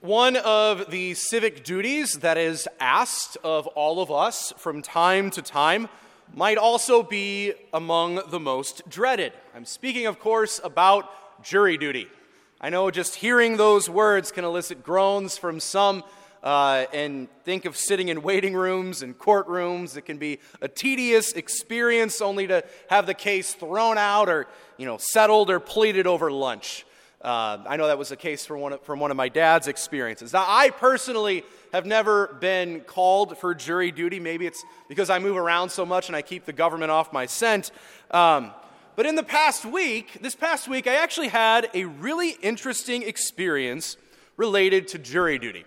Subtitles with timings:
[0.00, 5.42] One of the civic duties that is asked of all of us from time to
[5.42, 5.90] time
[6.32, 9.34] might also be among the most dreaded.
[9.54, 12.08] I'm speaking, of course, about jury duty.
[12.62, 16.02] I know just hearing those words can elicit groans from some.
[16.42, 19.98] Uh, and think of sitting in waiting rooms and courtrooms.
[19.98, 24.46] It can be a tedious experience only to have the case thrown out or,
[24.78, 26.86] you know, settled or pleaded over lunch.
[27.22, 29.68] Uh, I know that was the case from one, of, from one of my dad's
[29.68, 30.32] experiences.
[30.32, 34.18] Now, I personally have never been called for jury duty.
[34.18, 37.26] Maybe it's because I move around so much and I keep the government off my
[37.26, 37.72] scent.
[38.10, 38.52] Um,
[38.96, 43.98] but in the past week, this past week, I actually had a really interesting experience
[44.38, 45.66] related to jury duty.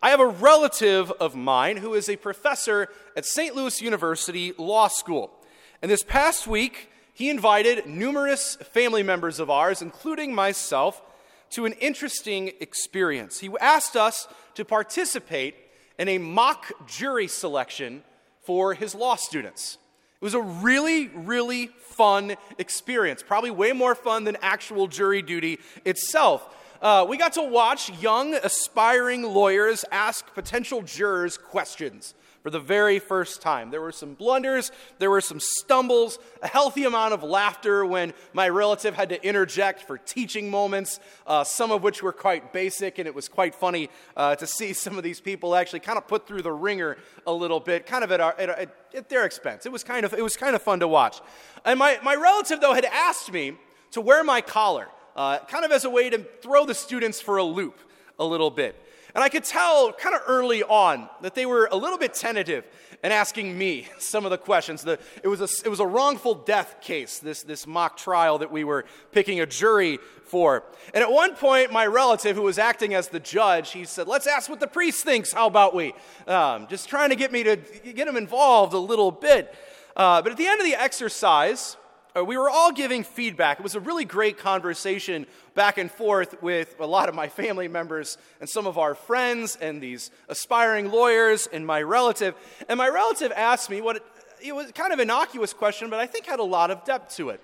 [0.00, 3.56] I have a relative of mine who is a professor at St.
[3.56, 5.32] Louis University Law School.
[5.80, 11.02] And this past week, he invited numerous family members of ours, including myself,
[11.50, 13.40] to an interesting experience.
[13.40, 15.54] He asked us to participate
[15.98, 18.02] in a mock jury selection
[18.40, 19.76] for his law students.
[20.20, 25.58] It was a really, really fun experience, probably way more fun than actual jury duty
[25.84, 26.56] itself.
[26.80, 32.98] Uh, we got to watch young, aspiring lawyers ask potential jurors questions for the very
[32.98, 33.70] first time.
[33.70, 38.48] There were some blunders, there were some stumbles, a healthy amount of laughter when my
[38.48, 43.06] relative had to interject for teaching moments, uh, some of which were quite basic, and
[43.06, 46.26] it was quite funny uh, to see some of these people actually kind of put
[46.26, 49.64] through the wringer a little bit, kind of at, our, at, at their expense.
[49.64, 51.20] It was, kind of, it was kind of fun to watch.
[51.64, 53.56] And my, my relative, though, had asked me
[53.92, 57.36] to wear my collar, uh, kind of as a way to throw the students for
[57.36, 57.78] a loop
[58.18, 58.74] a little bit.
[59.14, 62.64] And I could tell kind of early on that they were a little bit tentative
[63.04, 64.82] in asking me some of the questions.
[64.82, 68.50] The, it, was a, it was a wrongful death case, this, this mock trial that
[68.50, 70.64] we were picking a jury for.
[70.94, 74.26] And at one point, my relative, who was acting as the judge, he said, Let's
[74.26, 75.32] ask what the priest thinks.
[75.32, 75.92] How about we?
[76.26, 79.54] Um, just trying to get me to get him involved a little bit.
[79.94, 81.76] Uh, but at the end of the exercise,
[82.14, 83.58] Uh, we were all giving feedback.
[83.58, 87.68] It was a really great conversation back and forth with a lot of my family
[87.68, 92.34] members and some of our friends and these aspiring lawyers and my relative.
[92.68, 94.04] And my relative asked me what
[94.44, 97.30] it was kind of innocuous question, but I think had a lot of depth to
[97.30, 97.40] it.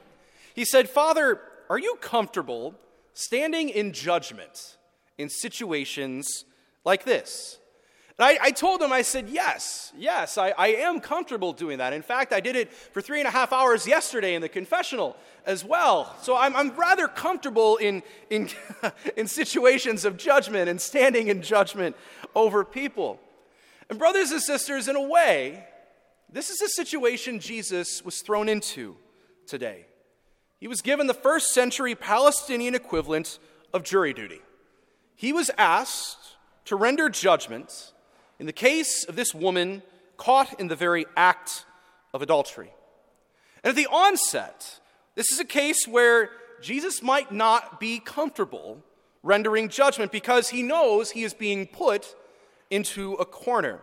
[0.55, 1.41] He said, Father,
[1.71, 2.75] are you comfortable
[3.15, 4.77] standing in judgment
[5.17, 6.45] in situations
[6.85, 7.59] like this?
[8.19, 11.93] And I, I, told him, I said, yes, yes, I, I am comfortable doing that.
[11.93, 15.17] In fact, I did it for three and a half hours yesterday in the confessional
[15.47, 16.17] as well.
[16.23, 18.49] So I'm, I'm rather comfortable in, in,
[19.17, 21.95] in situations of judgment and standing in judgment
[22.35, 23.21] over people.
[23.89, 25.65] And, brothers and sisters, in a way,
[26.29, 28.97] this is a situation Jesus was thrown into
[29.47, 29.87] today.
[30.59, 33.39] He was given the first century Palestinian equivalent
[33.73, 34.41] of jury duty.
[35.15, 37.93] He was asked to render judgment
[38.39, 39.83] in the case of this woman
[40.17, 41.65] caught in the very act
[42.13, 42.73] of adultery.
[43.63, 44.81] And at the onset,
[45.15, 48.83] this is a case where Jesus might not be comfortable
[49.23, 52.15] rendering judgment because he knows he is being put
[52.71, 53.81] into a corner.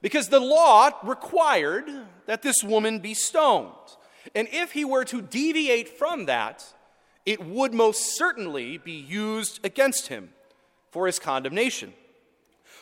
[0.00, 1.90] Because the law required
[2.26, 3.72] that this woman be stoned.
[4.34, 6.64] And if he were to deviate from that,
[7.26, 10.30] it would most certainly be used against him
[10.90, 11.92] for his condemnation.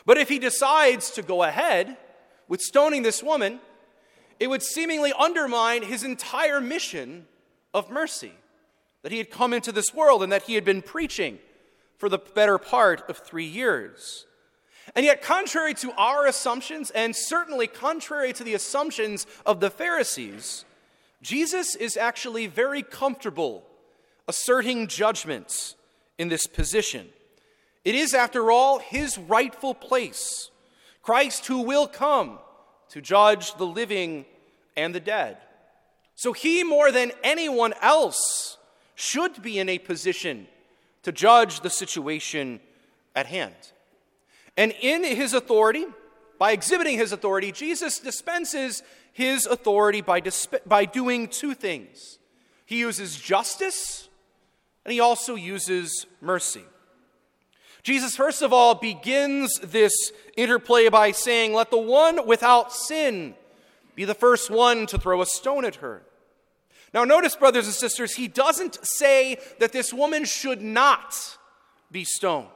[0.07, 1.97] But if he decides to go ahead
[2.47, 3.59] with stoning this woman,
[4.39, 7.27] it would seemingly undermine his entire mission
[7.73, 8.31] of mercy
[9.03, 11.39] that he had come into this world and that he had been preaching
[11.97, 14.25] for the better part of three years.
[14.95, 20.63] And yet, contrary to our assumptions, and certainly contrary to the assumptions of the Pharisees,
[21.21, 23.65] Jesus is actually very comfortable
[24.25, 25.75] asserting judgments
[26.17, 27.09] in this position.
[27.83, 30.51] It is, after all, his rightful place.
[31.01, 32.39] Christ who will come
[32.89, 34.25] to judge the living
[34.75, 35.37] and the dead.
[36.15, 38.57] So he, more than anyone else,
[38.95, 40.47] should be in a position
[41.03, 42.59] to judge the situation
[43.15, 43.55] at hand.
[44.57, 45.85] And in his authority,
[46.39, 52.17] by exhibiting his authority, Jesus dispenses his authority by, disp- by doing two things
[52.67, 54.09] he uses justice
[54.83, 56.63] and he also uses mercy.
[57.87, 59.93] Jesus, first of all, begins this
[60.35, 63.33] interplay by saying, Let the one without sin
[63.95, 66.01] be the first one to throw a stone at her.
[66.93, 71.37] Now, notice, brothers and sisters, he doesn't say that this woman should not
[71.89, 72.49] be stoned.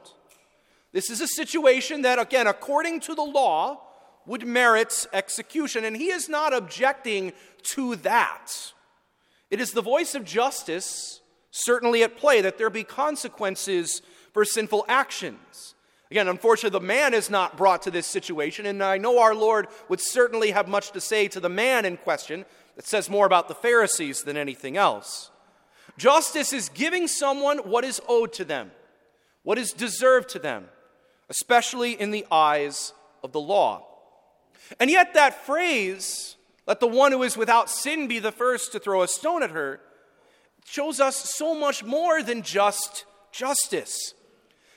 [0.92, 3.80] This is a situation that, again, according to the law,
[4.26, 7.32] would merit execution, and he is not objecting
[7.62, 8.52] to that.
[9.50, 14.02] It is the voice of justice certainly at play that there be consequences
[14.32, 15.74] for sinful actions.
[16.10, 19.68] Again, unfortunately, the man is not brought to this situation, and I know our Lord
[19.88, 22.44] would certainly have much to say to the man in question
[22.76, 25.30] that says more about the Pharisees than anything else.
[25.96, 28.72] Justice is giving someone what is owed to them,
[29.42, 30.66] what is deserved to them,
[31.30, 32.92] especially in the eyes
[33.22, 33.86] of the law.
[34.78, 36.36] And yet, that phrase,
[36.66, 39.50] let the one who is without sin be the first to throw a stone at
[39.50, 39.80] her,
[40.64, 44.14] shows us so much more than just justice.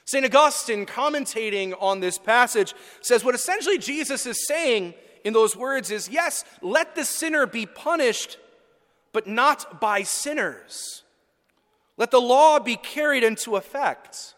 [0.05, 0.23] St.
[0.25, 4.93] Augustine, commentating on this passage, says what essentially Jesus is saying
[5.23, 8.37] in those words is yes, let the sinner be punished,
[9.11, 11.03] but not by sinners.
[11.97, 14.35] Let the law be carried into effect,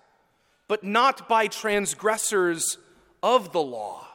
[0.67, 2.77] but not by transgressors
[3.21, 4.07] of the law.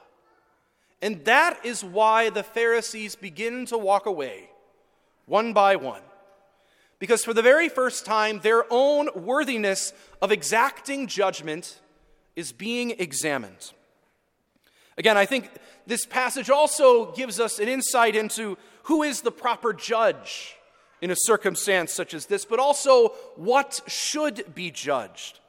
[1.02, 4.48] And that is why the Pharisees begin to walk away,
[5.26, 6.02] one by one.
[7.02, 11.80] Because for the very first time, their own worthiness of exacting judgment
[12.36, 13.72] is being examined.
[14.96, 15.50] Again, I think
[15.84, 20.54] this passage also gives us an insight into who is the proper judge
[21.00, 25.40] in a circumstance such as this, but also what should be judged.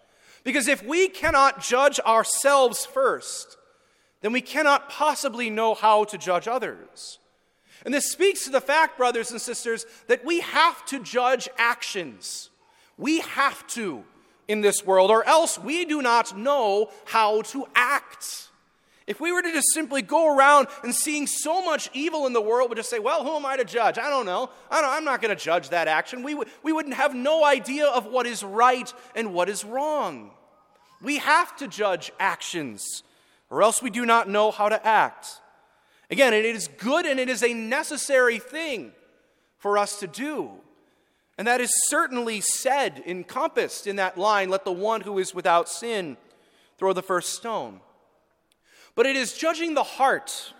[0.44, 3.58] Because if we cannot judge ourselves first,
[4.22, 7.20] then we cannot possibly know how to judge others.
[7.86, 12.50] And this speaks to the fact, brothers and sisters, that we have to judge actions.
[12.98, 14.04] We have to
[14.48, 18.50] in this world, or else we do not know how to act.
[19.06, 22.42] If we were to just simply go around and seeing so much evil in the
[22.42, 23.98] world, we just say, well, who am I to judge?
[23.98, 24.50] I don't know.
[24.72, 26.24] I I'm not going to judge that action.
[26.24, 30.32] We, we wouldn't have no idea of what is right and what is wrong.
[31.02, 33.04] We have to judge actions,
[33.50, 35.42] or else we do not know how to act.
[36.10, 38.92] Again, it is good and it is a necessary thing
[39.58, 40.52] for us to do.
[41.38, 45.68] And that is certainly said, encompassed in that line let the one who is without
[45.68, 46.18] sin
[46.78, 47.80] throw the first stone.
[48.96, 50.54] But it is judging the heart,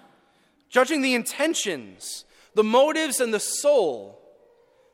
[0.70, 2.26] judging the intentions,
[2.56, 4.20] the motives, and the soul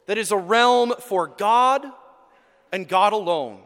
[0.08, 1.86] that is a realm for God
[2.72, 3.62] and God alone.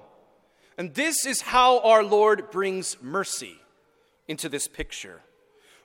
[0.77, 3.55] And this is how our Lord brings mercy
[4.27, 5.21] into this picture.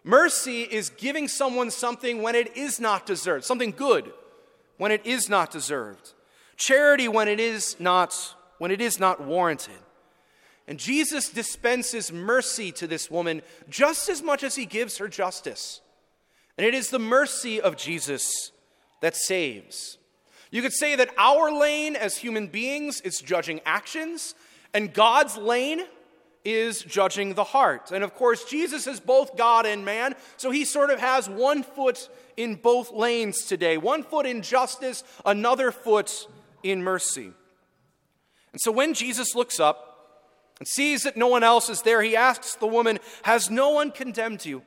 [0.05, 4.13] Mercy is giving someone something when it is not deserved, something good
[4.77, 6.15] when it is not deserved.
[6.57, 9.79] Charity when it is not when it is not warranted.
[10.67, 15.81] And Jesus dispenses mercy to this woman just as much as he gives her justice.
[16.57, 18.51] And it is the mercy of Jesus
[19.01, 19.99] that saves.
[20.51, 24.35] You could say that our lane as human beings is judging actions,
[24.75, 25.83] and God's lane
[26.45, 27.91] is judging the heart.
[27.93, 31.63] And of course, Jesus is both God and man, so he sort of has one
[31.63, 36.29] foot in both lanes today one foot in justice, another foot
[36.63, 37.33] in mercy.
[38.53, 39.89] And so when Jesus looks up,
[40.59, 43.91] and sees that no one else is there, he asks the woman, Has no one
[43.91, 44.63] condemned you?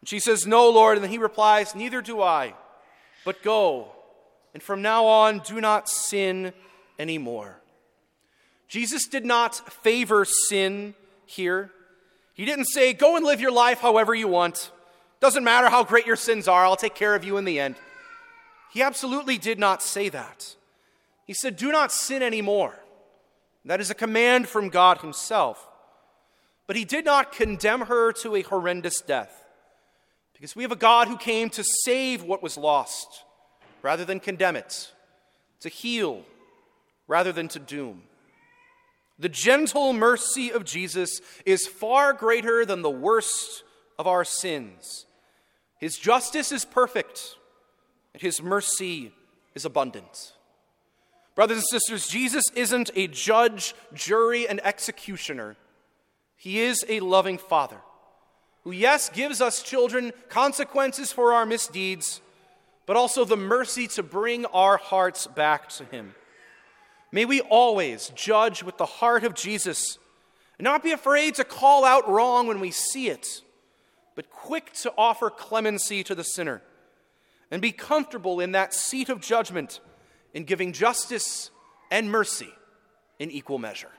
[0.00, 0.96] And she says, No, Lord.
[0.96, 2.54] And then he replies, Neither do I,
[3.24, 3.92] but go.
[4.54, 6.52] And from now on, do not sin
[6.98, 7.61] anymore.
[8.72, 10.94] Jesus did not favor sin
[11.26, 11.70] here.
[12.32, 14.70] He didn't say, Go and live your life however you want.
[15.20, 17.74] Doesn't matter how great your sins are, I'll take care of you in the end.
[18.72, 20.56] He absolutely did not say that.
[21.26, 22.74] He said, Do not sin anymore.
[23.66, 25.68] That is a command from God Himself.
[26.66, 29.44] But He did not condemn her to a horrendous death,
[30.32, 33.24] because we have a God who came to save what was lost
[33.82, 34.90] rather than condemn it,
[35.60, 36.22] to heal
[37.06, 38.04] rather than to doom.
[39.18, 43.62] The gentle mercy of Jesus is far greater than the worst
[43.98, 45.06] of our sins.
[45.78, 47.36] His justice is perfect,
[48.14, 49.12] and His mercy
[49.54, 50.32] is abundant.
[51.34, 55.56] Brothers and sisters, Jesus isn't a judge, jury, and executioner.
[56.36, 57.78] He is a loving father
[58.64, 62.20] who, yes, gives us children consequences for our misdeeds,
[62.86, 66.14] but also the mercy to bring our hearts back to Him.
[67.12, 69.98] May we always judge with the heart of Jesus
[70.58, 73.42] and not be afraid to call out wrong when we see it,
[74.14, 76.62] but quick to offer clemency to the sinner
[77.50, 79.80] and be comfortable in that seat of judgment
[80.32, 81.50] in giving justice
[81.90, 82.48] and mercy
[83.18, 83.90] in equal measure.